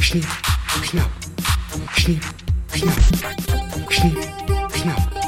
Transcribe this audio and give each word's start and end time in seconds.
schnipp, 0.00 0.26
schnapp, 0.82 1.10
schnipp, 1.96 2.24
schnapp, 2.72 2.98
schnipp, 3.90 4.18
schnapp, 4.74 5.19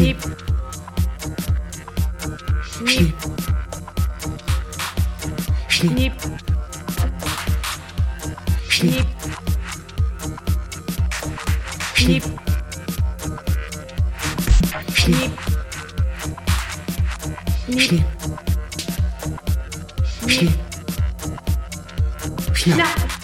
Schnipp. 0.00 0.16
Schnipp. 2.64 3.14
Schnipp. 5.68 6.12
Schnipp. 8.68 9.06
Schnipp. 11.94 12.24
Schnipp. 14.96 15.32
Schnipp. 20.26 20.50
Schnipp. 22.54 23.19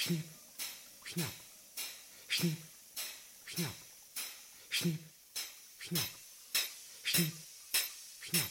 Шнип, 0.00 0.24
шняп, 1.04 1.34
шнип, 2.26 2.60
шняп, 3.44 3.74
шнип, 4.70 5.00
шняп, 5.78 6.14
шнип, 7.04 7.34
шняп, 8.24 8.50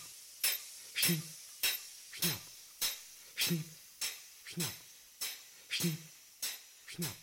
шнип, 0.93 1.23
шняп, 2.11 2.41
шнип, 3.33 3.65
шняп, 4.45 4.75
шнип, 5.73 5.97
шняп, 6.85 7.17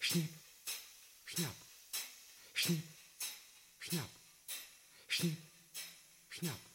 шнип, 0.00 0.32
шняп, 1.28 1.54
шнип, 2.50 2.82
шняп, 3.78 4.10
шнип, 5.06 5.38
шняп. 6.30 6.69